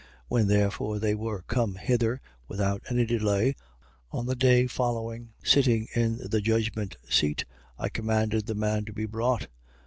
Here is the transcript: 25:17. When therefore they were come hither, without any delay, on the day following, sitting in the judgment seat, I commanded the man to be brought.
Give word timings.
25:17. 0.01 0.07
When 0.29 0.47
therefore 0.47 0.97
they 0.97 1.13
were 1.13 1.41
come 1.43 1.75
hither, 1.75 2.21
without 2.47 2.81
any 2.89 3.05
delay, 3.05 3.55
on 4.09 4.25
the 4.25 4.35
day 4.35 4.65
following, 4.65 5.33
sitting 5.43 5.87
in 5.95 6.17
the 6.27 6.41
judgment 6.41 6.97
seat, 7.07 7.45
I 7.77 7.87
commanded 7.89 8.47
the 8.47 8.55
man 8.55 8.83
to 8.85 8.93
be 8.93 9.05
brought. 9.05 9.45